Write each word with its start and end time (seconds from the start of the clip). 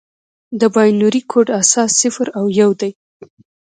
د 0.59 0.61
بایونري 0.73 1.21
کوډ 1.31 1.47
اساس 1.61 1.89
صفر 2.01 2.27
او 2.37 2.45
یو 2.59 2.69
دي. 2.81 2.91